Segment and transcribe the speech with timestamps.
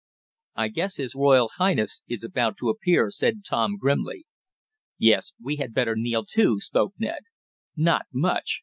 [0.55, 4.25] "I guess His Royal Highness is about to appear," said Tom grimly.
[4.97, 7.21] "Yes, maybe we'd better kneel, too," spoke Ned.
[7.77, 8.59] "Not much!